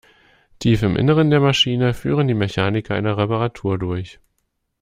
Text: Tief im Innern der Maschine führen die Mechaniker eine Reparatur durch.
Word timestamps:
Tief 0.57 0.81
im 0.81 0.95
Innern 0.95 1.29
der 1.29 1.39
Maschine 1.39 1.93
führen 1.93 2.27
die 2.27 2.33
Mechaniker 2.33 2.95
eine 2.95 3.17
Reparatur 3.17 3.77
durch. 3.77 4.17